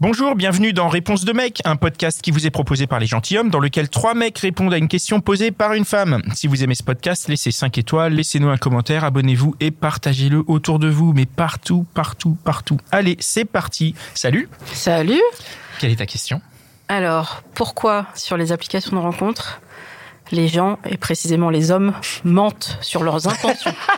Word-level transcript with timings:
Bonjour, 0.00 0.36
bienvenue 0.36 0.72
dans 0.72 0.86
Réponse 0.86 1.24
de 1.24 1.32
mec, 1.32 1.60
un 1.64 1.74
podcast 1.74 2.22
qui 2.22 2.30
vous 2.30 2.46
est 2.46 2.50
proposé 2.50 2.86
par 2.86 3.00
les 3.00 3.06
gentilshommes 3.06 3.50
dans 3.50 3.58
lequel 3.58 3.88
trois 3.88 4.14
mecs 4.14 4.38
répondent 4.38 4.72
à 4.72 4.78
une 4.78 4.86
question 4.86 5.20
posée 5.20 5.50
par 5.50 5.72
une 5.72 5.84
femme. 5.84 6.22
Si 6.34 6.46
vous 6.46 6.62
aimez 6.62 6.76
ce 6.76 6.84
podcast, 6.84 7.26
laissez 7.26 7.50
5 7.50 7.78
étoiles, 7.78 8.12
laissez-nous 8.12 8.48
un 8.48 8.58
commentaire, 8.58 9.02
abonnez-vous 9.02 9.56
et 9.58 9.72
partagez-le 9.72 10.44
autour 10.46 10.78
de 10.78 10.86
vous, 10.86 11.12
mais 11.14 11.26
partout, 11.26 11.84
partout, 11.94 12.36
partout. 12.44 12.76
Allez, 12.92 13.16
c'est 13.18 13.44
parti. 13.44 13.96
Salut. 14.14 14.48
Salut. 14.72 15.20
Quelle 15.80 15.90
est 15.90 15.96
ta 15.96 16.06
question? 16.06 16.40
Alors, 16.86 17.42
pourquoi 17.56 18.06
sur 18.14 18.36
les 18.36 18.52
applications 18.52 18.96
de 18.96 19.02
rencontres, 19.02 19.60
les 20.30 20.46
gens, 20.46 20.78
et 20.88 20.96
précisément 20.96 21.50
les 21.50 21.72
hommes, 21.72 21.92
mentent 22.22 22.78
sur 22.82 23.02
leurs 23.02 23.26
intentions? 23.26 23.74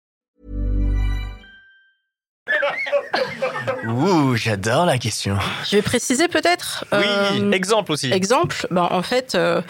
Ouh, 3.87 4.35
j'adore 4.35 4.85
la 4.85 4.97
question. 4.97 5.37
Je 5.69 5.75
vais 5.75 5.81
préciser 5.81 6.27
peut-être. 6.27 6.85
Oui, 6.91 6.99
euh, 7.03 7.51
exemple 7.51 7.91
aussi. 7.91 8.11
Exemple, 8.11 8.67
ben, 8.71 8.87
en 8.89 9.01
fait, 9.01 9.35
euh, 9.35 9.61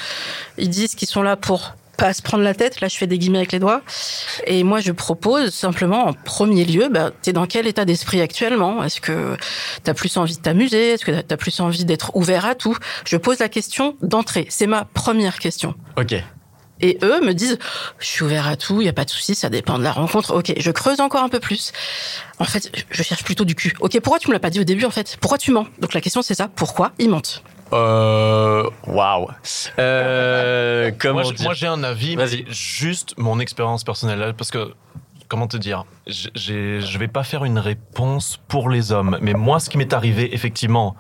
ils 0.58 0.70
disent 0.70 0.96
qu'ils 0.96 1.08
sont 1.08 1.24
là 1.24 1.36
pour 1.36 1.76
pas 1.98 2.14
se 2.14 2.22
prendre 2.22 2.44
la 2.44 2.54
tête. 2.54 2.82
Là, 2.82 2.88
je 2.88 2.98
fais 2.98 3.08
des 3.08 3.18
guillemets 3.20 3.40
avec 3.40 3.52
les 3.52 3.60
doigts. 3.60 3.82
Et 4.48 4.64
moi, 4.64 4.80
je 4.80 4.92
propose 4.92 5.54
simplement, 5.54 6.08
en 6.08 6.14
premier 6.14 6.66
lieu, 6.66 6.90
ben, 6.90 7.12
t'es 7.22 7.32
dans 7.32 7.46
quel 7.46 7.68
état 7.68 7.86
d'esprit 7.86 8.22
actuellement? 8.22 8.84
Est-ce 8.84 9.00
que 9.02 9.38
t'as 9.84 9.94
plus 9.94 10.18
envie 10.18 10.36
de 10.36 10.42
t'amuser? 10.42 10.94
Est-ce 10.94 11.06
que 11.06 11.22
t'as 11.22 11.38
plus 11.38 11.60
envie 11.60 11.86
d'être 11.86 12.16
ouvert 12.16 12.46
à 12.46 12.56
tout? 12.56 12.76
Je 13.06 13.18
pose 13.18 13.40
la 13.40 13.50
question 13.50 13.96
d'entrée. 14.02 14.48
C'est 14.50 14.68
ma 14.68 14.86
première 14.86 15.40
question. 15.40 15.76
Ok. 15.98 16.16
Et 16.82 16.98
eux 17.04 17.22
me 17.22 17.34
disent, 17.34 17.58
je 18.00 18.06
suis 18.08 18.24
ouvert 18.24 18.48
à 18.48 18.56
tout, 18.56 18.82
il 18.82 18.86
y 18.86 18.90
a 18.90 18.94
pas 18.94 19.06
de 19.06 19.10
souci, 19.10 19.36
ça 19.36 19.50
dépend 19.50 19.78
de 19.78 19.84
la 19.84 19.92
rencontre. 19.92 20.36
Ok, 20.36 20.54
je 20.58 20.72
creuse 20.72 21.00
encore 21.00 21.24
un 21.24 21.30
peu 21.30 21.40
plus. 21.40 21.72
En 22.40 22.46
fait, 22.46 22.72
je 22.90 23.04
cherche 23.04 23.24
plutôt 23.24 23.46
du 23.46 23.56
cul. 23.56 23.74
Ok, 23.80 24.00
pourquoi 24.02 24.20
tu 24.20 24.28
me 24.30 24.34
l'as 24.34 24.40
pas 24.40 24.50
dit 24.50 24.60
au 24.60 24.64
début 24.64 24.86
en 24.86 24.92
fait? 24.92 25.18
Pourquoi 25.22 25.38
tu 25.38 25.52
mens? 25.52 25.68
Donc 25.80 25.94
la 25.94 26.02
question 26.02 26.22
c'est 26.22 26.36
ça, 26.36 26.48
pourquoi 26.48 26.92
ils 27.00 27.10
mentent? 27.10 27.44
Euh. 27.74 28.70
Waouh. 28.88 29.28
Euh. 29.80 30.92
Comment 31.00 31.22
Moi, 31.22 31.32
dire 31.34 31.44
moi, 31.46 31.54
j'ai 31.54 31.68
un 31.68 31.84
avis, 31.84 32.16
Vas-y. 32.16 32.44
mais 32.44 32.54
juste 32.54 33.14
mon 33.18 33.40
expérience 33.40 33.84
personnelle, 33.84 34.20
là, 34.20 34.34
parce 34.34 34.52
que 34.52 34.74
comment 35.28 35.48
te 35.48 35.56
dire, 35.56 35.86
je 36.08 36.98
vais 36.98 37.08
pas 37.08 37.24
faire 37.24 37.46
une 37.46 37.58
réponse 37.58 38.38
pour 38.50 38.70
les 38.70 38.92
hommes, 38.92 39.18
mais 39.22 39.32
moi, 39.34 39.62
ce 39.62 39.70
qui 39.70 39.78
m'est 39.78 39.94
arrivé, 39.94 40.36
effectivement, 40.36 40.98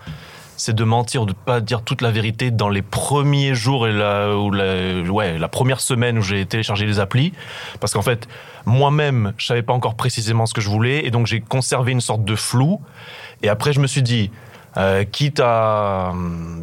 c'est 0.61 0.75
de 0.75 0.83
mentir, 0.83 1.25
de 1.25 1.33
pas 1.33 1.59
dire 1.59 1.81
toute 1.81 2.03
la 2.03 2.11
vérité 2.11 2.51
dans 2.51 2.69
les 2.69 2.83
premiers 2.83 3.55
jours 3.55 3.87
et 3.87 3.91
la, 3.91 4.37
ou 4.37 4.51
la, 4.51 5.01
ouais, 5.01 5.39
la 5.39 5.47
première 5.47 5.81
semaine 5.81 6.19
où 6.19 6.21
j'ai 6.21 6.45
téléchargé 6.45 6.85
les 6.85 6.99
applis, 6.99 7.33
parce 7.79 7.93
qu'en 7.93 8.03
fait, 8.03 8.27
moi-même, 8.67 9.33
je 9.37 9.47
savais 9.47 9.63
pas 9.63 9.73
encore 9.73 9.95
précisément 9.95 10.45
ce 10.45 10.53
que 10.53 10.61
je 10.61 10.69
voulais, 10.69 11.03
et 11.03 11.09
donc 11.09 11.25
j'ai 11.25 11.41
conservé 11.41 11.93
une 11.93 11.99
sorte 11.99 12.23
de 12.23 12.35
flou. 12.35 12.79
Et 13.41 13.49
après, 13.49 13.73
je 13.73 13.79
me 13.79 13.87
suis 13.87 14.03
dit, 14.03 14.29
euh, 14.77 15.03
quitte 15.03 15.39
à 15.43 16.13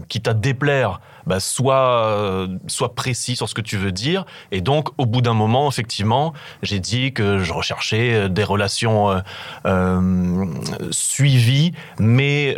quitte 0.08 0.28
à 0.28 0.34
déplaire, 0.34 1.00
bah, 1.28 1.40
sois 1.40 2.06
euh, 2.06 2.48
sois 2.68 2.94
précis 2.94 3.36
sur 3.36 3.48
ce 3.48 3.54
que 3.54 3.60
tu 3.60 3.76
veux 3.76 3.92
dire. 3.92 4.24
Et 4.50 4.62
donc, 4.62 4.88
au 4.96 5.04
bout 5.04 5.20
d'un 5.20 5.34
moment, 5.34 5.68
effectivement, 5.68 6.32
j'ai 6.62 6.80
dit 6.80 7.12
que 7.12 7.38
je 7.38 7.52
recherchais 7.52 8.14
euh, 8.14 8.28
des 8.28 8.44
relations 8.44 9.22
euh, 9.66 10.44
suivies, 10.90 11.72
mais 11.98 12.56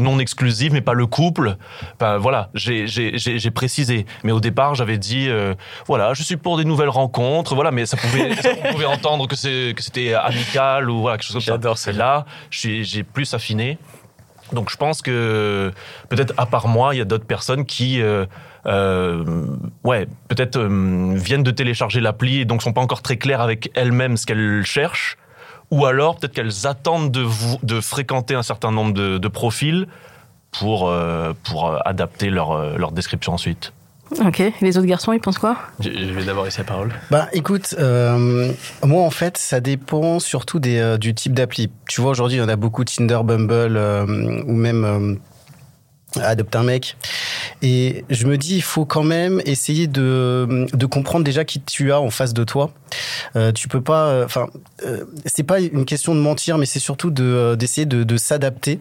non 0.00 0.18
exclusives, 0.18 0.72
mais 0.72 0.80
pas 0.80 0.94
le 0.94 1.06
couple. 1.06 1.56
Voilà, 2.00 2.50
j'ai 2.54 3.50
précisé. 3.54 4.06
Mais 4.24 4.32
au 4.32 4.40
départ, 4.40 4.74
j'avais 4.74 4.98
dit, 4.98 5.28
voilà, 5.86 6.14
je 6.14 6.22
suis 6.22 6.36
pour 6.36 6.56
des 6.56 6.64
nouvelles 6.64 6.88
rencontres. 6.88 7.54
Voilà, 7.54 7.70
mais 7.70 7.86
ça 7.86 7.96
pouvait, 7.96 8.34
ça, 8.34 8.50
on 8.64 8.72
pouvait 8.72 8.86
entendre 8.86 9.28
que 9.28 9.36
c'était 9.36 10.14
amical 10.14 10.90
ou 10.90 11.00
voilà 11.02 11.16
quelque 11.16 11.26
chose 11.26 11.34
comme 11.34 11.42
ça. 11.42 11.52
J'adore 11.52 11.78
là, 11.96 12.26
j'ai 12.50 13.04
plus 13.04 13.32
affiné. 13.34 13.78
Donc 14.52 14.70
je 14.70 14.76
pense 14.76 15.02
que 15.02 15.72
peut-être 16.08 16.34
à 16.36 16.46
part 16.46 16.68
moi, 16.68 16.94
il 16.94 16.98
y 16.98 17.00
a 17.00 17.04
d'autres 17.04 17.26
personnes 17.26 17.64
qui, 17.64 18.00
euh, 18.00 18.26
euh, 18.66 19.24
ouais, 19.84 20.06
peut-être 20.28 20.56
euh, 20.56 21.12
viennent 21.14 21.42
de 21.42 21.50
télécharger 21.50 22.00
l'appli 22.00 22.40
et 22.40 22.44
donc 22.44 22.62
sont 22.62 22.72
pas 22.72 22.80
encore 22.80 23.02
très 23.02 23.16
claires 23.16 23.40
avec 23.40 23.70
elles-mêmes 23.74 24.16
ce 24.16 24.26
qu'elles 24.26 24.64
cherchent, 24.64 25.16
ou 25.70 25.86
alors 25.86 26.16
peut-être 26.16 26.34
qu'elles 26.34 26.66
attendent 26.66 27.10
de 27.10 27.80
fréquenter 27.80 28.34
un 28.34 28.42
certain 28.42 28.70
nombre 28.70 28.92
de, 28.92 29.18
de 29.18 29.28
profils 29.28 29.86
pour 30.50 30.92
pour 31.44 31.86
adapter 31.86 32.28
leur 32.28 32.76
leur 32.76 32.92
description 32.92 33.32
ensuite. 33.32 33.72
Ok, 34.20 34.42
les 34.60 34.76
autres 34.76 34.86
garçons, 34.86 35.12
ils 35.12 35.20
pensent 35.20 35.38
quoi? 35.38 35.56
Je, 35.80 35.90
je 35.90 36.12
vais 36.12 36.24
d'abord 36.24 36.44
laisser 36.44 36.58
la 36.58 36.64
parole. 36.64 36.92
Bah 37.10 37.28
écoute, 37.32 37.74
euh, 37.78 38.52
moi 38.84 39.02
en 39.02 39.10
fait 39.10 39.38
ça 39.38 39.60
dépend 39.60 40.18
surtout 40.18 40.58
des, 40.58 40.78
euh, 40.78 40.98
du 40.98 41.14
type 41.14 41.32
d'appli. 41.32 41.70
Tu 41.88 42.00
vois 42.00 42.10
aujourd'hui 42.10 42.36
il 42.36 42.40
y 42.40 42.44
en 42.44 42.48
a 42.48 42.56
beaucoup 42.56 42.84
Tinder, 42.84 43.20
Bumble 43.24 43.76
euh, 43.76 44.04
ou 44.46 44.52
même 44.54 44.84
euh, 44.84 45.14
Adopte 46.20 46.54
un 46.56 46.62
mec. 46.62 46.96
Et 47.62 48.04
je 48.10 48.26
me 48.26 48.36
dis 48.36 48.56
il 48.56 48.62
faut 48.62 48.84
quand 48.84 49.02
même 49.02 49.40
essayer 49.46 49.86
de, 49.86 50.66
de 50.72 50.86
comprendre 50.86 51.24
déjà 51.24 51.44
qui 51.44 51.60
tu 51.60 51.92
as 51.92 52.00
en 52.00 52.10
face 52.10 52.34
de 52.34 52.44
toi. 52.44 52.70
Euh, 53.36 53.52
tu 53.52 53.68
peux 53.68 53.80
pas, 53.80 54.24
enfin 54.24 54.48
euh, 54.84 55.04
c'est 55.24 55.42
pas 55.44 55.60
une 55.60 55.86
question 55.86 56.14
de 56.14 56.20
mentir 56.20 56.58
mais 56.58 56.66
c'est 56.66 56.78
surtout 56.80 57.12
euh, 57.20 57.56
d'essayer 57.56 57.86
de, 57.86 58.02
de 58.04 58.16
s'adapter. 58.18 58.80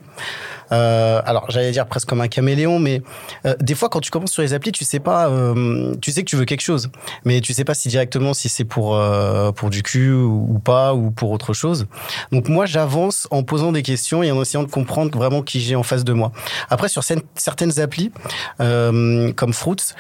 Euh, 0.74 1.22
alors 1.26 1.46
j'allais 1.50 1.72
dire 1.72 1.86
presque 1.86 2.08
comme 2.08 2.22
un 2.22 2.28
caméléon, 2.28 2.80
mais 2.80 3.02
euh, 3.46 3.56
des 3.60 3.76
fois 3.76 3.90
quand 3.90 4.00
tu 4.00 4.10
commences 4.12 4.32
sur 4.32 4.42
les 4.42 4.54
applis, 4.54 4.72
tu 4.72 4.86
sais 4.86 5.00
pas, 5.00 5.30
euh, 5.30 5.96
tu 6.02 6.12
sais 6.12 6.24
que 6.24 6.30
tu 6.30 6.36
veux 6.38 6.46
quelque 6.46 6.62
chose, 6.62 6.90
mais 7.26 7.42
tu 7.42 7.54
sais 7.54 7.66
pas 7.66 7.74
si 7.74 7.90
directement 7.90 8.34
si 8.34 8.50
c'est 8.50 8.64
pour 8.66 8.96
euh, 8.96 9.52
pour 9.52 9.70
du 9.70 9.84
cul 9.84 10.12
ou, 10.14 10.60
pas 10.60 10.94
ou 10.94 11.12
pour 11.12 11.32
autre 11.32 11.54
chose. 11.54 11.88
Donc 12.32 12.48
moi 12.50 12.66
j'avance 12.66 13.28
en 13.32 13.44
posant 13.44 13.72
des 13.72 13.84
questions 13.84 14.24
et 14.24 14.32
en 14.32 14.42
essayant 14.42 14.64
de 14.64 14.70
comprendre 14.70 15.18
vraiment 15.18 15.42
qui 15.42 15.60
j'ai 15.62 15.76
en 15.76 15.84
face 15.84 16.04
de 16.04 16.14
moi. 16.14 16.32
Après 16.70 16.90
sur 16.90 17.04
certaines- 17.04 17.21
certaines 17.36 17.80
applis 17.80 18.12
euh, 18.60 19.32
comme 19.34 19.54
Fruits, 19.54 19.94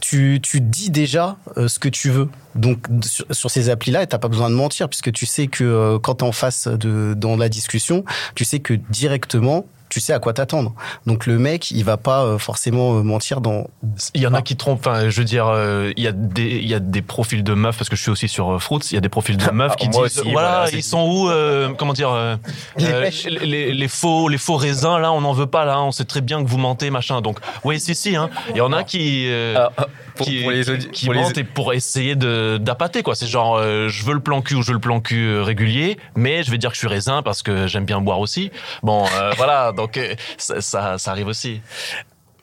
tu 0.00 0.40
tu 0.42 0.60
dis 0.60 0.90
déjà 0.90 1.36
euh, 1.56 1.68
ce 1.68 1.78
que 1.78 1.88
tu 1.88 2.10
veux. 2.10 2.28
Donc 2.54 2.86
sur, 3.02 3.50
ces 3.50 3.70
applis-là, 3.70 4.06
t'as 4.06 4.18
pas 4.18 4.28
besoin 4.28 4.50
de 4.50 4.54
mentir 4.54 4.88
puisque 4.88 5.12
tu 5.12 5.26
sais 5.26 5.46
que 5.46 5.64
euh, 5.64 5.98
quand 5.98 6.16
t'es 6.16 6.24
en 6.24 6.32
face 6.32 6.66
de 6.66 7.14
dans 7.14 7.36
la 7.36 7.48
discussion, 7.48 8.04
tu 8.34 8.44
sais 8.44 8.58
que 8.60 8.74
directement 8.74 9.66
tu 9.88 10.00
sais 10.00 10.12
à 10.12 10.18
quoi 10.18 10.32
t'attendre. 10.32 10.74
Donc 11.06 11.26
le 11.26 11.38
mec, 11.38 11.70
il 11.70 11.84
va 11.84 11.96
pas 11.96 12.24
euh, 12.24 12.38
forcément 12.38 12.98
euh, 12.98 13.02
mentir 13.02 13.40
dans. 13.40 13.66
Il 14.14 14.20
y 14.22 14.26
en 14.26 14.34
a 14.34 14.38
Ah. 14.38 14.42
qui 14.42 14.56
trompent. 14.56 14.78
Enfin, 14.86 15.08
je 15.08 15.18
veux 15.18 15.24
dire, 15.24 15.46
euh, 15.48 15.92
il 15.96 16.02
y 16.02 16.06
a 16.06 16.12
des 16.12 16.48
il 16.48 16.68
y 16.68 16.74
a 16.74 16.80
des 16.80 17.02
profils 17.02 17.42
de 17.44 17.54
meufs 17.54 17.76
parce 17.76 17.88
que 17.88 17.96
je 17.96 18.02
suis 18.02 18.10
aussi 18.10 18.28
sur 18.28 18.60
Fruits. 18.62 18.80
Il 18.90 18.94
y 18.94 18.98
a 18.98 19.00
des 19.00 19.08
profils 19.08 19.36
de 19.36 19.50
meufs 19.50 19.72
Ah, 19.72 19.76
qui 19.76 19.88
disent 19.88 19.98
aussi, 20.00 20.30
voilà, 20.32 20.66
ils 20.72 20.82
sont 20.82 21.02
où 21.08 21.28
euh, 21.30 21.70
Comment 21.76 21.92
dire 21.92 22.10
euh, 22.12 22.36
Les 22.78 23.88
faux 23.88 24.28
les 24.28 24.38
faux 24.38 24.56
raisins 24.56 24.98
là, 24.98 25.12
on 25.12 25.20
n'en 25.20 25.32
veut 25.32 25.46
pas 25.46 25.64
là. 25.64 25.80
On 25.82 25.92
sait 25.92 26.04
très 26.04 26.20
bien 26.20 26.42
que 26.42 26.48
vous 26.48 26.58
mentez 26.58 26.90
machin. 26.90 27.20
Donc 27.20 27.38
oui, 27.64 27.80
si 27.80 27.94
si. 27.94 28.16
Hein. 28.16 28.30
Il 28.50 28.56
y 28.56 28.60
en 28.60 28.72
a 28.72 28.84
qui 28.84 29.26
euh, 29.28 29.56
Alors, 29.56 29.72
euh, 29.80 29.84
pour, 30.16 30.26
qui, 30.26 30.42
pour 30.42 30.50
les 30.50 30.64
qui 30.92 31.04
pour 31.06 31.14
les- 31.14 31.20
mentent 31.20 31.38
et 31.38 31.44
pour 31.44 31.72
essayer 31.72 32.16
de 32.16 32.58
d'appâter 32.60 33.02
quoi. 33.02 33.14
C'est 33.14 33.26
genre 33.26 33.58
je 33.62 34.04
veux 34.04 34.14
le 34.14 34.20
plan 34.20 34.42
cul 34.42 34.54
ou 34.56 34.62
je 34.62 34.68
veux 34.68 34.74
le 34.74 34.80
plan 34.80 35.00
cul 35.00 35.40
régulier, 35.40 35.98
mais 36.16 36.42
je 36.42 36.50
vais 36.50 36.58
dire 36.58 36.70
que 36.70 36.74
je 36.74 36.80
suis 36.80 36.88
raisin 36.88 37.22
parce 37.22 37.42
que 37.42 37.66
j'aime 37.66 37.84
bien 37.84 38.00
boire 38.00 38.20
aussi. 38.20 38.50
Bon 38.82 39.04
voilà, 39.36 39.72
donc 39.72 39.87
euh, 39.96 40.14
ça, 40.38 40.98
arrive 41.06 41.26
aussi. 41.26 41.60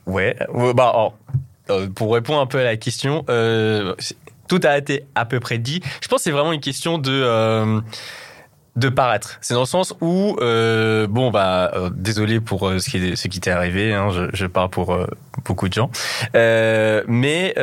Ouais, 0.05 0.35
bah, 0.75 0.89
alors, 0.89 1.17
euh, 1.69 1.87
pour 1.87 2.13
répondre 2.13 2.39
un 2.39 2.45
peu 2.45 2.59
à 2.59 2.63
la 2.63 2.77
question, 2.77 3.25
euh, 3.29 3.95
tout 4.47 4.59
a 4.63 4.77
été 4.77 5.05
à 5.15 5.25
peu 5.25 5.39
près 5.39 5.57
dit. 5.57 5.81
Je 6.01 6.07
pense 6.07 6.19
que 6.19 6.23
c'est 6.23 6.31
vraiment 6.31 6.53
une 6.53 6.61
question 6.61 6.97
de 6.97 7.81
de 8.75 8.89
paraître. 8.89 9.37
C'est 9.39 9.53
dans 9.53 9.61
le 9.61 9.65
sens 9.65 9.93
où, 10.01 10.35
bon, 10.37 11.31
bah, 11.31 11.71
désolé 11.93 12.41
pour 12.41 12.69
ce 12.77 12.89
qui, 12.89 13.15
ce 13.15 13.27
qui 13.29 13.39
t'est 13.39 13.51
arrivé. 13.51 13.93
Hein, 13.93 14.09
je, 14.11 14.25
je 14.33 14.45
parle 14.45 14.69
pour 14.69 14.97
beaucoup 15.45 15.69
de 15.69 15.73
gens, 15.73 15.89
mais 16.33 17.55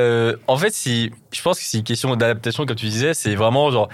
en 0.46 0.56
fait, 0.56 0.72
si 0.72 1.12
je 1.30 1.42
pense 1.42 1.58
que 1.58 1.64
c'est 1.64 1.78
une 1.78 1.84
question 1.84 2.16
d'adaptation, 2.16 2.66
comme 2.66 2.76
tu 2.76 2.86
disais, 2.86 3.14
c'est 3.14 3.34
vraiment 3.34 3.70
genre 3.70 3.88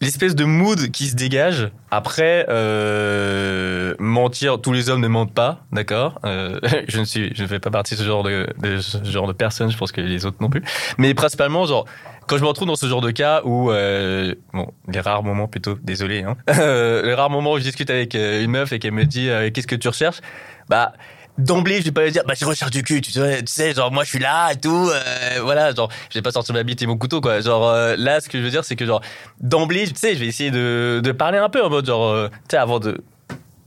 l'espèce 0.00 0.34
de 0.34 0.44
mood 0.44 0.90
qui 0.90 1.06
se 1.06 1.16
dégage. 1.16 1.70
Après, 1.90 2.46
euh, 2.48 3.94
mentir, 3.98 4.60
tous 4.60 4.72
les 4.72 4.90
hommes 4.90 5.00
ne 5.00 5.08
mentent 5.08 5.34
pas, 5.34 5.64
d'accord. 5.72 6.20
Euh, 6.24 6.60
je 6.88 7.00
ne 7.00 7.04
suis, 7.04 7.34
je 7.34 7.42
ne 7.42 7.48
fais 7.48 7.58
pas 7.58 7.70
partie 7.70 7.94
de 7.94 8.00
ce 8.00 8.04
genre 8.04 8.22
de, 8.22 8.46
de 8.58 8.78
ce 8.78 9.02
genre 9.04 9.26
de 9.26 9.32
personne. 9.32 9.70
Je 9.70 9.76
pense 9.76 9.92
que 9.92 10.00
les 10.00 10.26
autres 10.26 10.38
non 10.40 10.50
plus. 10.50 10.62
Mais 10.98 11.14
principalement, 11.14 11.66
genre, 11.66 11.86
quand 12.26 12.36
je 12.36 12.42
me 12.42 12.48
retrouve 12.48 12.68
dans 12.68 12.76
ce 12.76 12.86
genre 12.86 13.00
de 13.00 13.10
cas 13.10 13.42
où, 13.44 13.70
euh, 13.70 14.34
bon, 14.52 14.72
les 14.88 15.00
rares 15.00 15.22
moments 15.22 15.46
plutôt, 15.46 15.78
désolé, 15.82 16.22
hein, 16.22 16.36
euh, 16.58 17.02
les 17.02 17.14
rares 17.14 17.30
moments 17.30 17.52
où 17.52 17.58
je 17.58 17.62
discute 17.62 17.90
avec 17.90 18.14
euh, 18.14 18.42
une 18.42 18.50
meuf 18.50 18.72
et 18.72 18.78
qu'elle 18.78 18.92
me 18.92 19.04
dit 19.04 19.28
euh, 19.28 19.50
qu'est-ce 19.50 19.66
que 19.66 19.76
tu 19.76 19.88
recherches, 19.88 20.20
bah 20.68 20.92
d'emblée 21.38 21.80
je 21.80 21.84
vais 21.84 21.90
pas 21.92 22.04
lui 22.04 22.12
dire 22.12 22.22
bah 22.26 22.34
je 22.38 22.44
recherche 22.44 22.70
du 22.70 22.82
cul 22.82 23.00
tu 23.00 23.10
sais, 23.12 23.74
genre 23.74 23.92
moi 23.92 24.04
je 24.04 24.10
suis 24.10 24.18
là 24.18 24.52
et 24.52 24.56
tout 24.56 24.88
euh, 24.90 25.40
voilà 25.42 25.74
genre 25.74 25.90
je 26.10 26.18
vais 26.18 26.22
pas 26.22 26.30
sortir 26.32 26.54
ma 26.54 26.62
bite 26.62 26.80
et 26.82 26.86
mon 26.86 26.96
couteau 26.96 27.20
quoi. 27.20 27.40
Genre 27.40 27.68
euh, 27.68 27.94
là 27.98 28.20
ce 28.20 28.28
que 28.28 28.38
je 28.38 28.42
veux 28.44 28.50
dire 28.50 28.64
c'est 28.64 28.76
que 28.76 28.86
genre 28.86 29.02
d'emblée 29.40 29.86
tu 29.86 29.94
sais 29.96 30.14
je 30.14 30.20
vais 30.20 30.26
essayer 30.26 30.50
de, 30.50 31.00
de 31.02 31.12
parler 31.12 31.38
un 31.38 31.48
peu 31.48 31.62
en 31.62 31.70
mode 31.70 31.86
genre 31.86 32.08
euh, 32.08 32.28
tu 32.28 32.52
sais 32.52 32.56
avant 32.56 32.80
de 32.80 33.02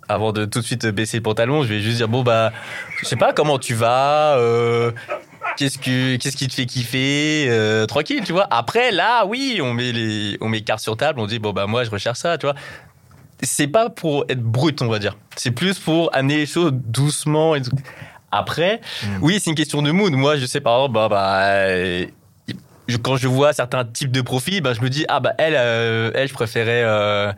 avant 0.08 0.32
de 0.32 0.46
tout 0.46 0.60
de 0.60 0.66
suite 0.66 0.88
baisser 0.88 1.18
le 1.18 1.24
pantalon 1.24 1.62
je 1.64 1.68
vais 1.68 1.80
juste 1.82 1.98
dire 1.98 2.08
bon 2.08 2.24
bah 2.24 2.52
je 3.02 3.06
sais 3.06 3.16
pas 3.16 3.34
comment 3.34 3.60
tu 3.60 3.76
vas 3.76 4.38
Qu'est-ce 5.58 5.78
que 5.78 6.16
qu'est-ce 6.16 6.38
qui 6.38 6.48
te 6.48 6.54
fait 6.54 6.66
kiffer 6.66 7.86
tranquille 7.88 8.24
tu 8.26 8.32
vois. 8.32 8.48
Après 8.50 8.92
là 8.92 9.26
oui 9.26 9.60
on 9.62 9.74
met 9.74 9.92
les 9.92 10.38
on 10.42 10.50
met 10.50 10.62
cartes 10.62 10.80
sur 10.80 10.98
table 10.98 11.20
on 11.20 11.28
dit 11.28 11.38
bon 11.40 11.52
bah 11.54 11.68
moi 11.68 11.84
je 11.84 11.90
recherche 11.92 12.18
ça 12.20 12.38
tu 12.38 12.46
vois 12.46 12.56
c'est 13.42 13.68
pas 13.68 13.90
pour 13.90 14.26
être 14.30 14.42
brut, 14.42 14.82
on 14.82 14.88
va 14.88 15.00
dire. 15.00 15.18
C'est 15.36 15.52
plus 15.52 15.80
pour 15.80 16.10
amener 16.16 16.38
les 16.38 16.46
choses 16.46 16.72
doucement. 16.74 17.56
Et. 17.56 17.62
Après, 18.32 18.80
oui, 19.22 19.40
c'est 19.40 19.50
une 19.50 19.56
question 19.56 19.82
de 19.82 19.90
mood. 19.92 20.14
Moi, 20.14 20.38
je 20.38 20.46
sais 20.46 20.62
par 20.62 20.76
exemple, 20.76 20.94
bah, 20.94 21.08
bah, 21.10 21.40
euh, 21.46 22.06
je- 22.88 22.98
quand 22.98 23.18
je 23.18 23.28
vois 23.28 23.54
certains 23.54 23.84
types 23.86 24.12
de 24.12 24.22
profils, 24.22 24.62
bah, 24.62 24.74
je 24.74 24.82
me 24.82 24.90
dis, 24.90 25.04
ah 25.08 25.20
bah 25.20 25.34
elle, 25.40 25.56
euh, 25.58 26.12
elle, 26.14 26.28
je 26.28 26.34
préférais 26.36 26.84
euh, 26.84 27.32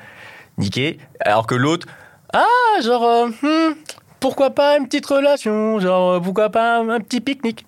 niquer, 0.58 0.98
alors 1.22 1.48
que 1.48 1.56
l'autre, 1.56 1.88
ah, 2.34 2.82
genre, 2.84 3.06
euh, 3.06 3.28
hmm, 3.42 3.74
pourquoi 4.20 4.50
pas 4.50 4.78
une 4.78 4.86
petite 4.86 5.06
relation, 5.06 5.80
genre, 5.80 6.22
pourquoi 6.22 6.50
pas 6.50 6.80
un 6.80 7.00
petit 7.00 7.22
pique-nique. 7.22 7.66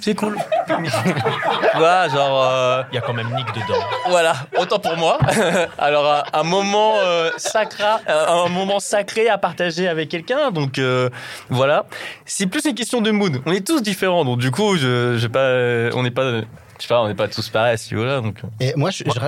C'est 0.00 0.14
cool. 0.14 0.36
voilà, 1.76 2.08
genre. 2.08 2.42
euh, 2.44 2.82
Il 2.92 2.94
y 2.94 2.98
a 2.98 3.00
quand 3.00 3.12
même 3.14 3.28
Nick 3.34 3.46
dedans. 3.54 3.80
voilà, 4.08 4.34
autant 4.58 4.78
pour 4.78 4.96
moi. 4.96 5.18
Alors 5.78 6.10
un, 6.10 6.22
un 6.32 6.42
moment 6.42 6.94
euh, 6.98 7.30
sacré, 7.36 7.84
un, 7.84 7.98
un 8.44 8.48
moment 8.48 8.80
sacré 8.80 9.28
à 9.28 9.38
partager 9.38 9.88
avec 9.88 10.08
quelqu'un. 10.08 10.50
Donc 10.50 10.78
euh, 10.78 11.08
voilà, 11.48 11.86
c'est 12.24 12.46
plus 12.46 12.64
une 12.64 12.74
question 12.74 13.00
de 13.00 13.10
mood. 13.10 13.40
On 13.46 13.52
est 13.52 13.66
tous 13.66 13.82
différents, 13.82 14.24
donc 14.24 14.38
du 14.38 14.50
coup, 14.50 14.76
je, 14.76 15.16
je 15.18 15.26
pas, 15.26 15.96
on 15.96 16.02
n'est 16.02 16.10
pas, 16.10 16.40
je 16.40 16.44
sais 16.78 16.88
pas, 16.88 17.00
on 17.02 17.08
n'est 17.08 17.14
pas 17.14 17.28
tous 17.28 17.48
pareils, 17.48 17.78
si 17.78 17.94
voilà. 17.94 18.20
Donc 18.20 18.38
euh. 18.44 18.48
Et 18.60 18.72
moi, 18.76 18.90
je, 18.90 19.04
je 19.04 19.20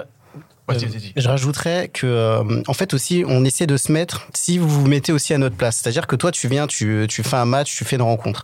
euh, 0.68 0.74
je 1.16 1.28
rajouterais 1.28 1.88
que, 1.92 2.06
euh, 2.06 2.62
en 2.66 2.72
fait, 2.72 2.92
aussi, 2.94 3.24
on 3.26 3.44
essaie 3.44 3.66
de 3.66 3.76
se 3.76 3.92
mettre, 3.92 4.26
si 4.34 4.58
vous 4.58 4.68
vous 4.68 4.86
mettez 4.86 5.12
aussi 5.12 5.32
à 5.32 5.38
notre 5.38 5.56
place. 5.56 5.80
C'est-à-dire 5.82 6.06
que 6.06 6.16
toi, 6.16 6.32
tu 6.32 6.48
viens, 6.48 6.66
tu, 6.66 7.06
tu 7.08 7.22
fais 7.22 7.36
un 7.36 7.44
match, 7.44 7.74
tu 7.74 7.84
fais 7.84 7.96
une 7.96 8.02
rencontre. 8.02 8.42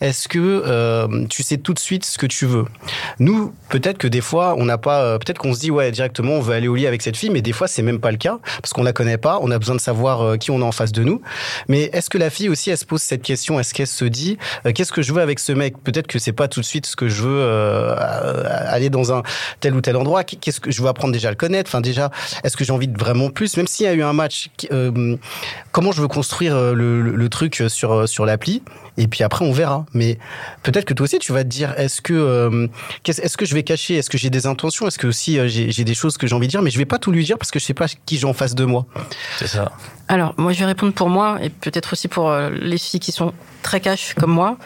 Est-ce 0.00 0.28
que 0.28 0.38
euh, 0.38 1.26
tu 1.28 1.42
sais 1.42 1.56
tout 1.56 1.72
de 1.72 1.78
suite 1.78 2.04
ce 2.04 2.18
que 2.18 2.26
tu 2.26 2.46
veux? 2.46 2.66
Nous, 3.18 3.54
peut-être 3.70 3.98
que 3.98 4.08
des 4.08 4.20
fois, 4.20 4.54
on 4.58 4.64
n'a 4.64 4.78
pas, 4.78 5.02
euh, 5.02 5.18
peut-être 5.18 5.38
qu'on 5.38 5.54
se 5.54 5.60
dit, 5.60 5.70
ouais, 5.70 5.90
directement, 5.90 6.34
on 6.34 6.40
veut 6.40 6.54
aller 6.54 6.68
au 6.68 6.74
lit 6.74 6.86
avec 6.86 7.00
cette 7.02 7.16
fille, 7.16 7.30
mais 7.30 7.42
des 7.42 7.52
fois, 7.52 7.68
c'est 7.68 7.82
même 7.82 8.00
pas 8.00 8.10
le 8.10 8.18
cas, 8.18 8.38
parce 8.60 8.72
qu'on 8.72 8.82
la 8.82 8.92
connaît 8.92 9.18
pas, 9.18 9.38
on 9.40 9.50
a 9.50 9.58
besoin 9.58 9.74
de 9.74 9.80
savoir 9.80 10.20
euh, 10.20 10.36
qui 10.36 10.50
on 10.50 10.60
a 10.60 10.64
en 10.64 10.72
face 10.72 10.92
de 10.92 11.02
nous. 11.02 11.22
Mais 11.68 11.84
est-ce 11.92 12.10
que 12.10 12.18
la 12.18 12.30
fille 12.30 12.48
aussi, 12.48 12.70
elle 12.70 12.78
se 12.78 12.84
pose 12.84 13.00
cette 13.00 13.22
question? 13.22 13.58
Est-ce 13.58 13.72
qu'elle 13.72 13.86
se 13.86 14.04
dit, 14.04 14.36
euh, 14.66 14.72
qu'est-ce 14.72 14.92
que 14.92 15.02
je 15.02 15.12
veux 15.12 15.22
avec 15.22 15.38
ce 15.38 15.52
mec? 15.52 15.82
Peut-être 15.82 16.06
que 16.06 16.18
c'est 16.18 16.32
pas 16.32 16.48
tout 16.48 16.60
de 16.60 16.66
suite 16.66 16.86
ce 16.86 16.96
que 16.96 17.08
je 17.08 17.22
veux 17.22 17.40
euh, 17.40 17.94
aller 18.66 18.90
dans 18.90 19.12
un 19.12 19.22
tel 19.60 19.74
ou 19.74 19.80
tel 19.80 19.96
endroit. 19.96 20.24
Qu'est-ce 20.24 20.60
que 20.60 20.70
je 20.70 20.82
veux 20.82 20.88
apprendre? 20.88 21.12
Déjà 21.12 21.28
à 21.28 21.30
le 21.30 21.36
connaître 21.36 21.61
Enfin, 21.68 21.80
déjà, 21.80 22.10
est-ce 22.44 22.56
que 22.56 22.64
j'ai 22.64 22.72
envie 22.72 22.88
de 22.88 22.98
vraiment 22.98 23.30
plus? 23.30 23.56
Même 23.56 23.66
s'il 23.66 23.84
y 23.86 23.88
a 23.88 23.94
eu 23.94 24.02
un 24.02 24.12
match, 24.12 24.50
euh, 24.72 25.16
comment 25.72 25.92
je 25.92 26.00
veux 26.00 26.08
construire 26.08 26.54
euh, 26.56 26.74
le, 26.74 27.02
le- 27.02 27.14
le 27.16 27.28
truc 27.28 27.62
sur 27.68 27.92
euh, 27.92 28.06
sur 28.06 28.26
l'appli? 28.26 28.62
Et 28.98 29.08
puis 29.08 29.24
après, 29.24 29.44
on 29.44 29.52
verra. 29.52 29.86
Mais 29.94 30.18
peut-être 30.62 30.84
que 30.84 30.92
toi 30.92 31.04
aussi, 31.04 31.18
tu 31.18 31.32
vas 31.32 31.44
te 31.44 31.48
dire, 31.48 31.72
est-ce 31.78 32.02
que 32.02 32.12
euh, 32.12 32.66
qu'est-ce- 33.04 33.22
est-ce 33.22 33.36
que 33.38 33.46
je 33.46 33.54
vais 33.54 33.62
cacher? 33.62 33.96
Est-ce 33.96 34.10
que 34.10 34.18
j'ai 34.18 34.28
des 34.30 34.46
intentions? 34.46 34.86
Est-ce 34.86 34.98
que 34.98 35.06
aussi 35.06 35.38
euh, 35.38 35.48
j'ai 35.48 35.84
des 35.84 35.94
choses 35.94 36.18
que 36.18 36.26
j'ai 36.26 36.34
envie 36.34 36.46
de 36.46 36.50
dire? 36.50 36.62
Mais 36.62 36.70
je 36.70 36.78
vais 36.78 36.84
pas 36.84 36.98
tout 36.98 37.10
lui 37.12 37.24
dire 37.24 37.38
parce 37.38 37.50
que 37.50 37.58
je 37.58 37.64
sais 37.64 37.74
pas 37.74 37.86
qui 38.06 38.18
j'ai 38.18 38.26
en 38.26 38.34
face 38.34 38.54
de 38.54 38.64
moi. 38.64 38.84
c'est 39.38 39.46
ça. 39.46 39.72
Alors, 40.08 40.34
moi, 40.36 40.52
je 40.52 40.58
vais 40.58 40.66
répondre 40.66 40.92
pour 40.92 41.08
moi 41.08 41.38
et 41.42 41.48
peut-être 41.48 41.94
aussi 41.94 42.06
pour 42.08 42.30
les 42.50 42.76
filles 42.76 43.00
qui 43.00 43.12
sont 43.12 43.32
très 43.62 43.80
cash 43.80 44.12
comme 44.14 44.32
moi. 44.32 44.58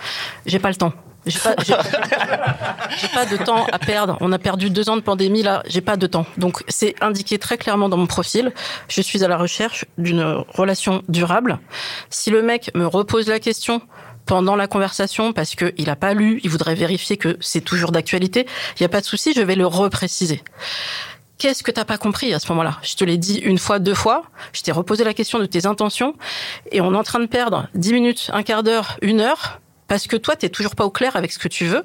J'ai 0.44 0.58
pas 0.58 0.70
le 0.70 0.74
temps. 0.76 0.92
J'ai 1.26 1.38
pas, 1.40 1.54
pas 1.54 3.26
de 3.26 3.36
temps 3.44 3.66
à 3.72 3.78
perdre. 3.78 4.16
On 4.20 4.30
a 4.32 4.38
perdu 4.38 4.70
deux 4.70 4.88
ans 4.88 4.96
de 4.96 5.02
pandémie 5.02 5.42
là. 5.42 5.62
J'ai 5.66 5.80
pas 5.80 5.96
de 5.96 6.06
temps. 6.06 6.26
Donc, 6.36 6.62
c'est 6.68 6.94
indiqué 7.02 7.38
très 7.38 7.58
clairement 7.58 7.88
dans 7.88 7.96
mon 7.96 8.06
profil. 8.06 8.52
Je 8.88 9.00
suis 9.00 9.24
à 9.24 9.28
la 9.28 9.36
recherche 9.36 9.84
d'une 9.98 10.44
relation 10.48 11.02
durable. 11.08 11.58
Si 12.10 12.30
le 12.30 12.42
mec 12.42 12.70
me 12.74 12.86
repose 12.86 13.28
la 13.28 13.40
question 13.40 13.82
pendant 14.24 14.56
la 14.56 14.66
conversation 14.66 15.32
parce 15.32 15.54
que 15.54 15.72
il 15.76 15.90
a 15.90 15.96
pas 15.96 16.14
lu, 16.14 16.40
il 16.44 16.50
voudrait 16.50 16.74
vérifier 16.74 17.16
que 17.16 17.36
c'est 17.40 17.60
toujours 17.60 17.92
d'actualité, 17.92 18.46
il 18.78 18.82
y 18.82 18.86
a 18.86 18.88
pas 18.88 19.00
de 19.00 19.06
souci. 19.06 19.32
Je 19.34 19.42
vais 19.42 19.56
le 19.56 19.66
repréciser. 19.66 20.42
Qu'est-ce 21.38 21.62
que 21.62 21.70
t'as 21.70 21.84
pas 21.84 21.98
compris 21.98 22.32
à 22.32 22.38
ce 22.38 22.48
moment-là? 22.52 22.78
Je 22.82 22.94
te 22.94 23.04
l'ai 23.04 23.18
dit 23.18 23.38
une 23.38 23.58
fois, 23.58 23.78
deux 23.78 23.94
fois. 23.94 24.24
Je 24.52 24.62
t'ai 24.62 24.72
reposé 24.72 25.04
la 25.04 25.12
question 25.12 25.38
de 25.38 25.46
tes 25.46 25.66
intentions 25.66 26.14
et 26.72 26.80
on 26.80 26.94
est 26.94 26.96
en 26.96 27.02
train 27.02 27.20
de 27.20 27.26
perdre 27.26 27.68
dix 27.74 27.92
minutes, 27.92 28.30
un 28.32 28.42
quart 28.42 28.62
d'heure, 28.62 28.96
une 29.02 29.20
heure 29.20 29.60
parce 29.88 30.06
que 30.06 30.16
toi 30.16 30.36
t'es 30.36 30.48
toujours 30.48 30.74
pas 30.74 30.84
au 30.84 30.90
clair 30.90 31.16
avec 31.16 31.32
ce 31.32 31.38
que 31.38 31.48
tu 31.48 31.66
veux. 31.66 31.84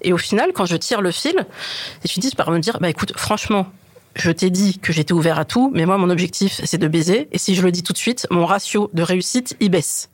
Et 0.00 0.12
au 0.12 0.18
final, 0.18 0.50
quand 0.54 0.66
je 0.66 0.76
tire 0.76 1.00
le 1.00 1.10
fil, 1.10 1.46
et 2.04 2.08
tu 2.08 2.20
dis 2.20 2.30
par 2.34 2.50
me 2.50 2.58
dire 2.58 2.78
bah 2.80 2.88
écoute, 2.90 3.12
franchement. 3.16 3.66
Je 4.14 4.30
t'ai 4.30 4.50
dit 4.50 4.78
que 4.78 4.92
j'étais 4.92 5.14
ouvert 5.14 5.38
à 5.38 5.46
tout, 5.46 5.70
mais 5.74 5.86
moi, 5.86 5.96
mon 5.96 6.10
objectif, 6.10 6.60
c'est 6.64 6.76
de 6.76 6.86
baiser. 6.86 7.30
Et 7.32 7.38
si 7.38 7.54
je 7.54 7.62
le 7.62 7.72
dis 7.72 7.82
tout 7.82 7.94
de 7.94 7.98
suite, 7.98 8.26
mon 8.30 8.44
ratio 8.44 8.90
de 8.92 9.02
réussite, 9.02 9.56
il 9.58 9.70
baisse. 9.70 10.10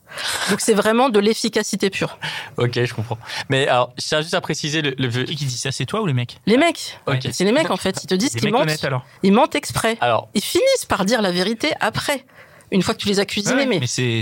Donc, 0.49 0.61
c'est 0.61 0.73
vraiment 0.73 1.09
de 1.09 1.19
l'efficacité 1.19 1.89
pure. 1.89 2.17
Ok, 2.55 2.81
je 2.81 2.93
comprends. 2.93 3.17
Mais 3.49 3.67
alors, 3.67 3.91
je 3.99 4.05
tiens 4.07 4.21
juste 4.21 4.35
à 4.35 4.39
préciser 4.39 4.81
le, 4.81 4.95
le 4.97 5.09
Qui 5.25 5.35
qui 5.35 5.43
dit 5.43 5.57
ça 5.57 5.73
C'est 5.73 5.85
toi 5.85 6.01
ou 6.01 6.05
les 6.05 6.13
mecs? 6.13 6.39
Les 6.45 6.55
mecs, 6.55 6.97
Ok. 7.07 7.27
c'est 7.33 7.43
les 7.43 7.51
mecs, 7.51 7.71
en 7.71 7.75
fait. 7.75 7.99
Ils 8.01 8.07
te 8.07 8.15
disent 8.15 8.35
qu'ils 8.35 8.53
mentent. 8.53 8.61
honnêtes 8.61 8.85
alors. 8.85 9.05
Ils 9.21 9.33
mentent 9.33 9.55
exprès. 9.55 9.97
Alors, 9.99 10.29
Ils 10.33 10.41
finissent 10.45 10.85
par 10.87 11.03
dire 11.03 11.21
la 11.21 11.31
vérité 11.33 11.71
après, 11.81 12.25
une 12.71 12.81
fois 12.81 12.93
que 12.93 12.99
tu 12.99 13.07
les 13.07 13.19
as 13.19 13.25
cuisinés. 13.25 13.55
Ouais, 13.55 13.65
mais 13.65 13.79
mais 13.79 13.87
c'est, 13.87 14.21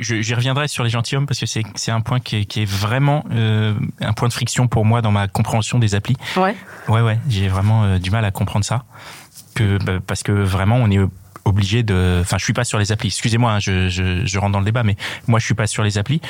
j'y 0.00 0.34
reviendrai 0.34 0.68
sur 0.68 0.84
les 0.84 0.90
gentilshommes 0.90 1.26
parce 1.26 1.38
que 1.40 1.46
c'est, 1.46 1.62
c'est 1.74 1.90
un 1.90 2.00
point 2.00 2.20
qui 2.20 2.36
est, 2.36 2.44
qui 2.44 2.62
est 2.62 2.70
vraiment 2.70 3.24
euh, 3.32 3.74
un 4.00 4.12
point 4.12 4.28
de 4.28 4.32
friction 4.32 4.68
pour 4.68 4.84
moi 4.84 5.02
dans 5.02 5.12
ma 5.12 5.28
compréhension 5.28 5.78
des 5.78 5.94
applis. 5.94 6.16
ouais. 6.36 6.56
Ouais, 6.88 7.00
ouais, 7.00 7.18
j'ai 7.28 7.48
vraiment 7.48 7.84
euh, 7.84 7.98
du 7.98 8.10
mal 8.10 8.24
à 8.24 8.30
comprendre 8.30 8.64
ça. 8.64 8.84
Que, 9.54 9.78
bah, 9.84 9.98
parce 10.06 10.22
que 10.22 10.32
vraiment, 10.32 10.76
on 10.76 10.90
est 10.90 10.98
obligé 11.44 11.82
de. 11.82 12.18
Enfin, 12.20 12.38
je 12.38 12.44
suis 12.44 12.52
pas 12.52 12.64
sur 12.64 12.78
les 12.78 12.92
applis. 12.92 13.08
Excusez-moi, 13.08 13.52
hein, 13.52 13.58
je, 13.60 13.88
je, 13.88 14.24
je 14.24 14.38
rentre 14.38 14.52
dans 14.52 14.58
le 14.60 14.64
débat, 14.64 14.82
mais 14.82 14.96
moi, 15.26 15.38
je 15.38 15.44
suis 15.44 15.54
pas 15.54 15.66
sur 15.66 15.82
les 15.82 15.98
applis. 15.98 16.20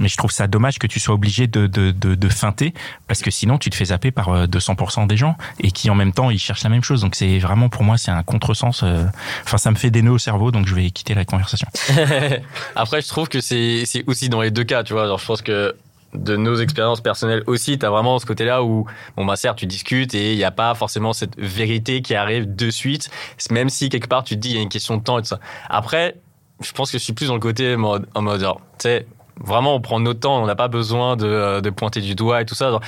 Mais 0.00 0.08
je 0.08 0.16
trouve 0.16 0.30
ça 0.30 0.46
dommage 0.46 0.78
que 0.78 0.86
tu 0.86 1.00
sois 1.00 1.14
obligé 1.14 1.46
de, 1.46 1.66
de, 1.66 1.90
de, 1.92 2.28
feinter 2.28 2.74
parce 3.06 3.22
que 3.22 3.30
sinon 3.30 3.58
tu 3.58 3.70
te 3.70 3.76
fais 3.76 3.86
zapper 3.86 4.10
par 4.10 4.28
euh, 4.30 4.46
200% 4.46 5.06
des 5.06 5.16
gens 5.16 5.36
et 5.60 5.70
qui 5.70 5.88
en 5.90 5.94
même 5.94 6.12
temps 6.12 6.30
ils 6.30 6.38
cherchent 6.38 6.64
la 6.64 6.70
même 6.70 6.82
chose. 6.82 7.00
Donc 7.02 7.14
c'est 7.14 7.38
vraiment 7.38 7.68
pour 7.68 7.84
moi 7.84 7.96
c'est 7.96 8.10
un 8.10 8.22
contresens. 8.22 8.82
euh, 8.82 9.04
Enfin 9.44 9.58
ça 9.58 9.70
me 9.70 9.76
fait 9.76 9.90
des 9.90 10.02
nœuds 10.02 10.12
au 10.12 10.18
cerveau 10.18 10.50
donc 10.50 10.66
je 10.66 10.74
vais 10.74 10.90
quitter 10.90 11.14
la 11.14 11.24
conversation. 11.24 11.68
Après, 12.76 13.00
je 13.00 13.08
trouve 13.08 13.28
que 13.28 13.40
c'est 13.40 13.84
aussi 14.06 14.28
dans 14.28 14.40
les 14.40 14.50
deux 14.50 14.64
cas, 14.64 14.82
tu 14.82 14.92
vois. 14.92 15.06
Genre, 15.06 15.18
je 15.18 15.26
pense 15.26 15.42
que 15.42 15.74
de 16.14 16.36
nos 16.36 16.56
expériences 16.56 17.00
personnelles 17.00 17.42
aussi, 17.46 17.78
tu 17.78 17.84
as 17.84 17.90
vraiment 17.90 18.18
ce 18.18 18.26
côté-là 18.26 18.62
où, 18.62 18.86
bon, 19.16 19.24
bah, 19.24 19.36
certes, 19.36 19.58
tu 19.58 19.66
discutes 19.66 20.14
et 20.14 20.32
il 20.32 20.36
n'y 20.36 20.44
a 20.44 20.52
pas 20.52 20.74
forcément 20.74 21.12
cette 21.12 21.36
vérité 21.38 22.02
qui 22.02 22.14
arrive 22.14 22.54
de 22.54 22.70
suite, 22.70 23.10
même 23.50 23.68
si 23.68 23.88
quelque 23.88 24.06
part 24.08 24.22
tu 24.22 24.34
te 24.36 24.40
dis 24.40 24.50
il 24.50 24.56
y 24.56 24.58
a 24.58 24.62
une 24.62 24.68
question 24.68 24.96
de 24.96 25.02
temps 25.02 25.18
et 25.18 25.22
tout 25.22 25.28
ça. 25.28 25.40
Après, 25.68 26.16
je 26.62 26.70
pense 26.72 26.92
que 26.92 26.98
je 26.98 27.02
suis 27.02 27.12
plus 27.12 27.26
dans 27.26 27.34
le 27.34 27.40
côté 27.40 27.74
en 27.74 28.22
mode, 28.22 28.42
tu 28.42 28.48
sais, 28.78 29.06
vraiment, 29.40 29.74
on 29.74 29.80
prend 29.80 30.00
notre 30.00 30.20
temps, 30.20 30.42
on 30.42 30.46
n'a 30.46 30.54
pas 30.54 30.68
besoin 30.68 31.16
de, 31.16 31.26
euh, 31.26 31.70
pointer 31.70 32.00
du 32.00 32.14
doigt 32.14 32.42
et 32.42 32.44
tout 32.44 32.54
ça. 32.54 32.78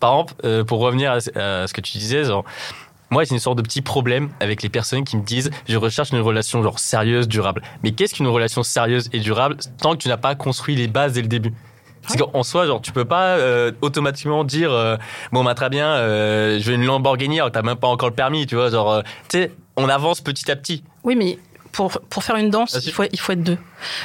Par 0.00 0.12
exemple, 0.12 0.34
euh, 0.44 0.64
pour 0.64 0.80
revenir 0.80 1.12
à, 1.12 1.20
ce 1.20 1.72
que 1.72 1.80
tu 1.80 1.98
disais, 1.98 2.22
moi, 3.10 3.24
j'ai 3.24 3.32
une 3.32 3.38
sorte 3.38 3.58
de 3.58 3.62
petit 3.62 3.82
problème 3.82 4.30
avec 4.40 4.62
les 4.62 4.68
personnes 4.68 5.04
qui 5.04 5.16
me 5.16 5.22
disent 5.22 5.50
je 5.68 5.76
recherche 5.76 6.10
une 6.10 6.20
relation 6.20 6.62
genre 6.62 6.78
sérieuse, 6.78 7.28
durable. 7.28 7.62
Mais 7.82 7.92
qu'est-ce 7.92 8.14
qu'une 8.14 8.26
relation 8.26 8.62
sérieuse 8.62 9.08
et 9.12 9.20
durable 9.20 9.56
tant 9.80 9.92
que 9.92 9.98
tu 9.98 10.08
n'as 10.08 10.16
pas 10.16 10.34
construit 10.34 10.74
les 10.74 10.88
bases 10.88 11.12
dès 11.12 11.22
le 11.22 11.28
début? 11.28 11.52
Parce 12.02 12.16
qu'en 12.16 12.42
soi, 12.42 12.66
genre, 12.66 12.82
tu 12.82 12.92
peux 12.92 13.06
pas 13.06 13.38
euh, 13.38 13.72
automatiquement 13.80 14.44
dire 14.44 14.98
bon, 15.32 15.42
bah 15.42 15.54
très 15.54 15.70
bien, 15.70 15.96
je 15.96 16.62
veux 16.62 16.74
une 16.74 16.84
Lamborghini 16.84 17.40
alors 17.40 17.50
t'as 17.50 17.62
même 17.62 17.76
pas 17.76 17.88
encore 17.88 18.10
le 18.10 18.14
permis, 18.14 18.46
tu 18.46 18.56
vois, 18.56 18.68
genre, 18.68 19.02
tu 19.30 19.38
sais, 19.38 19.52
on 19.76 19.88
avance 19.88 20.20
petit 20.20 20.50
à 20.50 20.56
petit. 20.56 20.84
Oui, 21.02 21.16
mais 21.16 21.38
pour, 21.74 21.90
pour 22.08 22.22
faire 22.24 22.36
une 22.36 22.50
danse, 22.50 22.78
il 22.86 22.92
faut, 22.92 23.02
il 23.12 23.18
faut 23.20 23.32
être 23.32 23.42
deux. 23.42 23.58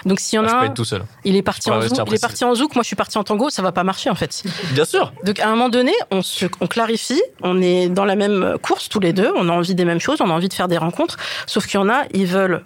Donc 0.06 0.20
s'il 0.20 0.38
y 0.38 0.40
en 0.40 0.46
Ah, 0.46 0.52
a 0.52 0.60
un, 0.62 0.64
être 0.66 0.74
tout 0.74 0.84
seul. 0.86 1.04
il 1.24 1.36
est 1.36 1.42
parti 1.42 1.70
en 1.70 1.80
zouk, 1.82 1.98
il 2.08 2.14
est 2.16 2.22
parti 2.22 2.44
en 2.44 2.56
zouk, 2.56 2.76
moi 2.76 2.82
je 2.84 2.88
suis 2.88 2.96
parti 2.96 3.18
en 3.18 3.24
tango, 3.24 3.50
ça 3.50 3.62
va 3.62 3.72
pas 3.72 3.84
marcher 3.84 4.10
en 4.10 4.16
fait. 4.16 4.44
Bien 4.72 4.86
sûr. 4.86 5.14
Donc 5.24 5.40
à 5.40 5.48
un 5.48 5.52
moment 5.52 5.70
donné, 5.70 5.94
on 6.12 6.22
se, 6.22 6.46
on 6.62 6.68
clarifie, 6.68 7.22
on 7.44 7.62
est 7.62 7.88
dans 7.90 8.06
la 8.06 8.16
même 8.16 8.56
course 8.62 8.90
tous 8.90 9.00
les 9.00 9.14
deux, 9.14 9.32
on 9.36 9.48
a 9.50 9.52
envie 9.52 9.76
des 9.76 9.86
mêmes 9.86 10.00
choses, 10.00 10.20
on 10.22 10.30
a 10.30 10.34
envie 10.34 10.50
de 10.50 10.54
faire 10.54 10.68
des 10.68 10.78
rencontres, 10.80 11.18
sauf 11.46 11.68
qu'il 11.68 11.80
y 11.80 11.84
en 11.84 11.90
a, 11.90 12.04
ils 12.14 12.26
veulent 12.26 12.66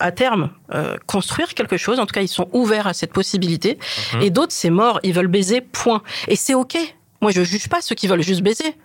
à 0.00 0.10
terme 0.12 0.50
euh, 0.72 0.96
construire 1.06 1.54
quelque 1.54 1.76
chose, 1.76 1.98
en 2.00 2.06
tout 2.06 2.12
cas 2.14 2.22
ils 2.22 2.28
sont 2.28 2.48
ouverts 2.52 2.86
à 2.86 2.94
cette 2.94 3.12
possibilité, 3.12 3.78
Mhm. 4.14 4.22
et 4.22 4.30
d'autres 4.30 4.52
c'est 4.52 4.70
mort, 4.70 5.00
ils 5.02 5.12
veulent 5.12 5.28
baiser, 5.28 5.60
point. 5.60 6.02
Et 6.28 6.36
c'est 6.36 6.54
ok. 6.54 6.76
Moi, 7.24 7.30
je 7.30 7.42
juge 7.42 7.70
pas 7.70 7.80
ceux 7.80 7.94
qui 7.94 8.06
veulent 8.06 8.22
juste 8.22 8.42
baiser. 8.42 8.76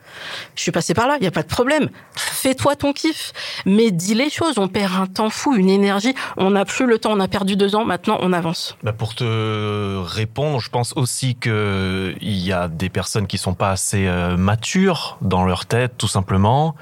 Je 0.55 0.61
suis 0.61 0.71
passé 0.71 0.93
par 0.93 1.09
là, 1.09 1.17
il 1.19 1.25
y 1.25 1.27
a 1.27 1.31
pas 1.31 1.43
de 1.43 1.49
problème. 1.49 1.89
Fais-toi 2.15 2.77
ton 2.77 2.93
kiff, 2.93 3.33
mais 3.65 3.91
dis 3.91 4.13
les 4.13 4.29
choses. 4.29 4.57
On 4.57 4.69
perd 4.69 4.93
un 4.95 5.07
temps 5.07 5.29
fou, 5.29 5.55
une 5.55 5.69
énergie. 5.69 6.15
On 6.37 6.51
n'a 6.51 6.63
plus 6.63 6.85
le 6.85 6.99
temps. 6.99 7.11
On 7.11 7.19
a 7.19 7.27
perdu 7.27 7.57
deux 7.57 7.75
ans. 7.75 7.83
Maintenant, 7.83 8.17
on 8.21 8.31
avance. 8.31 8.77
Bah, 8.81 8.93
pour 8.93 9.13
te 9.13 9.97
répondre, 9.97 10.61
je 10.61 10.69
pense 10.69 10.93
aussi 10.95 11.35
que 11.35 12.15
il 12.21 12.37
y 12.37 12.53
a 12.53 12.69
des 12.69 12.87
personnes 12.87 13.27
qui 13.27 13.37
sont 13.37 13.55
pas 13.55 13.71
assez 13.71 14.07
euh, 14.07 14.37
matures 14.37 15.17
dans 15.19 15.43
leur 15.43 15.65
tête, 15.65 15.97
tout 15.97 16.07
simplement. 16.07 16.77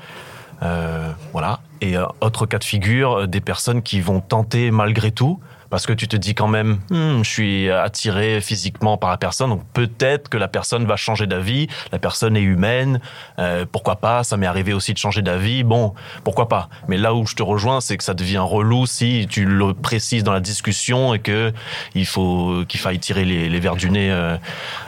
Euh, 0.62 1.12
voilà. 1.32 1.62
Et 1.82 1.98
euh, 1.98 2.06
autre 2.22 2.46
cas 2.46 2.60
de 2.60 2.66
figure, 2.66 3.28
des 3.28 3.42
personnes 3.42 3.82
qui 3.82 4.00
vont 4.00 4.20
tenter 4.20 4.70
malgré 4.70 5.10
tout. 5.10 5.40
Parce 5.70 5.86
que 5.86 5.94
tu 5.94 6.08
te 6.08 6.16
dis 6.16 6.34
quand 6.36 6.48
même, 6.48 6.80
Hmm, 6.90 7.24
je 7.24 7.30
suis 7.30 7.70
attiré 7.70 8.40
physiquement 8.42 8.98
par 8.98 9.10
la 9.10 9.18
personne, 9.18 9.50
donc 9.50 9.64
peut-être 9.74 10.30
que 10.30 10.38
la 10.38 10.48
personne 10.48 10.86
va 10.86 10.96
changer 10.96 11.28
d'avis. 11.28 11.68
La 11.92 12.00
personne 12.00 12.38
est 12.38 12.42
humaine, 12.42 13.00
euh, 13.40 13.66
pourquoi 13.72 13.98
pas 13.98 14.24
Ça 14.24 14.38
m'est 14.38 14.46
arrivé 14.48 14.74
aussi 14.74 14.94
de 14.94 14.98
changer 14.98 15.22
d'avis. 15.22 15.64
Bon, 15.64 15.94
pourquoi 16.24 16.48
pas 16.48 16.70
Mais 16.88 16.98
là 16.98 17.14
où 17.14 17.26
je 17.26 17.36
te 17.36 17.44
rejoins, 17.44 17.82
c'est 17.82 17.98
que 17.98 18.04
ça 18.04 18.14
devient 18.14 18.38
relou 18.38 18.86
si 18.86 19.28
tu 19.30 19.46
le 19.46 19.74
précises 19.74 20.24
dans 20.24 20.34
la 20.34 20.40
discussion 20.40 21.14
et 21.14 21.20
que 21.20 21.52
il 21.96 22.06
faut 22.06 22.64
qu'il 22.68 22.80
faille 22.80 23.00
tirer 23.00 23.26
les, 23.26 23.50
les 23.50 23.60
verres 23.60 23.76
du 23.76 23.90
nez 23.90 24.10
euh, 24.12 24.38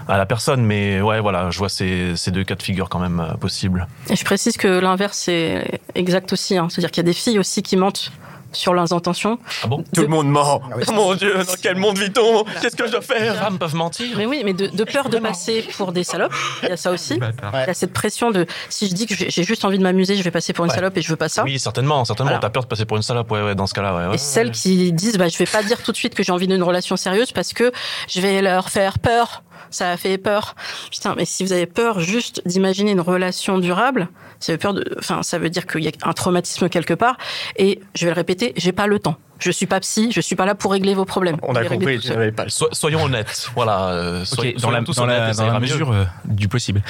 à 0.07 0.17
la 0.17 0.25
personne. 0.25 0.63
Mais 0.63 1.01
ouais, 1.01 1.19
voilà, 1.19 1.49
je 1.51 1.57
vois 1.57 1.69
ces, 1.69 2.13
deux 2.27 2.43
cas 2.43 2.55
de 2.55 2.63
figure 2.63 2.89
quand 2.89 2.99
même 2.99 3.19
euh, 3.19 3.33
possibles. 3.35 3.87
Et 4.09 4.15
je 4.15 4.23
précise 4.25 4.57
que 4.57 4.67
l'inverse 4.67 5.27
est 5.27 5.79
exact 5.95 6.31
aussi. 6.33 6.57
hein. 6.57 6.67
C'est-à-dire 6.69 6.91
qu'il 6.91 7.01
y 7.03 7.05
a 7.05 7.09
des 7.09 7.13
filles 7.13 7.39
aussi 7.39 7.63
qui 7.63 7.75
mentent 7.77 8.11
sur 8.51 8.73
leurs 8.73 8.93
intentions. 8.93 9.37
Ah 9.63 9.67
bon 9.67 9.83
Tout 9.93 10.01
le 10.01 10.07
monde 10.07 10.27
ment. 10.29 10.61
Ah 10.63 10.75
oui. 10.77 10.83
Mon 10.93 11.13
Dieu, 11.15 11.33
dans 11.35 11.53
quel 11.61 11.77
monde 11.77 11.97
vit-on? 11.97 12.43
Qu'est-ce 12.61 12.75
que 12.75 12.85
je 12.87 12.91
dois 12.91 12.99
Les 13.01 13.05
faire 13.05 13.35
femmes 13.35 13.57
peuvent 13.59 13.75
mentir. 13.75 14.17
Mais 14.17 14.25
oui, 14.25 14.41
mais 14.45 14.53
de, 14.53 14.67
de 14.67 14.83
peur 14.83 15.09
de 15.09 15.17
passer 15.19 15.65
pour 15.77 15.91
des 15.91 16.03
salopes. 16.03 16.33
Il 16.63 16.69
y 16.69 16.71
a 16.71 16.77
ça 16.77 16.91
aussi. 16.91 17.15
Il 17.15 17.23
Ouais. 17.23 17.65
y 17.67 17.69
a 17.69 17.73
cette 17.73 17.93
pression 17.93 18.31
de 18.31 18.45
si 18.69 18.87
je 18.89 18.93
dis 18.93 19.05
que 19.07 19.13
j'ai 19.15 19.43
juste 19.43 19.65
envie 19.65 19.77
de 19.77 19.83
m'amuser, 19.83 20.15
je 20.15 20.23
vais 20.23 20.31
passer 20.31 20.53
pour 20.53 20.65
une 20.65 20.71
Ouais. 20.71 20.75
salope 20.75 20.95
et 20.97 21.01
je 21.01 21.09
veux 21.09 21.15
pas 21.15 21.29
ça. 21.29 21.43
Oui, 21.43 21.57
certainement, 21.59 22.03
certainement. 22.05 22.29
Voilà. 22.31 22.41
T'as 22.41 22.49
peur 22.49 22.63
de 22.63 22.67
passer 22.67 22.85
pour 22.85 22.97
une 22.97 23.03
salope, 23.03 23.29
ouais, 23.31 23.41
ouais, 23.41 23.55
dans 23.55 23.67
ce 23.67 23.73
cas-là, 23.73 23.95
ouais. 23.95 24.07
ouais. 24.07 24.15
Et 24.15 24.17
celles 24.17 24.51
qui 24.51 24.91
disent 24.93 25.17
bah 25.17 25.27
je 25.27 25.37
vais 25.37 25.45
pas 25.45 25.63
dire 25.63 25.81
tout 25.81 25.91
de 25.91 25.97
suite 25.97 26.15
que 26.15 26.23
j'ai 26.23 26.31
envie 26.31 26.47
d'une 26.47 26.63
relation 26.63 26.95
sérieuse 26.97 27.31
parce 27.31 27.53
que 27.53 27.71
je 28.07 28.21
vais 28.21 28.41
leur 28.41 28.69
faire 28.69 28.99
peur. 28.99 29.43
Ça 29.69 29.91
a 29.91 29.97
fait 29.97 30.17
peur. 30.17 30.55
Putain, 30.91 31.15
mais 31.15 31.25
si 31.25 31.43
vous 31.43 31.53
avez 31.53 31.65
peur 31.65 31.99
juste 31.99 32.41
d'imaginer 32.45 32.91
une 32.91 33.01
relation 33.01 33.57
durable, 33.59 34.09
ça 34.39 34.51
veut 34.53 34.57
peur 34.57 34.73
de, 34.73 34.95
enfin, 34.97 35.23
ça 35.23 35.37
veut 35.37 35.49
dire 35.49 35.67
qu'il 35.67 35.83
y 35.83 35.87
a 35.87 35.91
un 36.03 36.13
traumatisme 36.13 36.69
quelque 36.69 36.93
part. 36.93 37.17
Et 37.57 37.79
je 37.95 38.05
vais 38.05 38.11
le 38.11 38.15
répéter, 38.15 38.53
j'ai 38.57 38.71
pas 38.71 38.87
le 38.87 38.99
temps. 38.99 39.17
Je 39.39 39.51
suis 39.51 39.67
pas 39.67 39.79
psy, 39.79 40.11
je 40.11 40.19
suis 40.19 40.35
pas 40.35 40.45
là 40.45 40.53
pour 40.53 40.71
régler 40.73 40.93
vos 40.93 41.05
problèmes. 41.05 41.37
On 41.43 41.55
a 41.55 41.63
compris, 41.63 41.97
pas 42.31 42.43
le 42.43 42.49
So- 42.49 42.67
soyons 42.73 43.03
honnêtes, 43.03 43.49
voilà. 43.55 43.87
euh, 43.89 44.25
dans 44.61 44.69
la, 44.69 44.81
dans 44.81 45.03
honnêtes 45.03 45.37
dans 45.37 45.47
la 45.53 45.59
mesure 45.61 45.91
euh, 45.93 46.03
du 46.25 46.49
possible. 46.49 46.81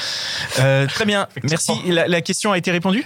Euh, 0.59 0.87
très 0.87 1.05
bien, 1.05 1.27
merci. 1.43 1.73
La, 1.87 2.07
la 2.07 2.21
question 2.21 2.51
a 2.51 2.57
été 2.57 2.71
répondue? 2.71 3.05